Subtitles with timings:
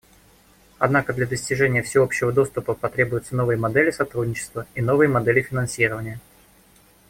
[0.79, 6.19] Однако для достижения всеобщего доступа потребуются новые модели сотрудничества и новые модели финансирования.